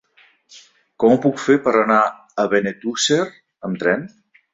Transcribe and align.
Com 1.01 1.11
ho 1.15 1.19
puc 1.25 1.41
fer 1.43 1.57
per 1.67 1.73
anar 1.81 1.97
a 2.45 2.45
Benetússer 2.55 3.19
amb 3.71 3.79
tren? 3.85 4.09